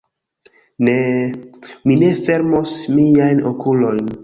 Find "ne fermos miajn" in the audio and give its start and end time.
2.05-3.47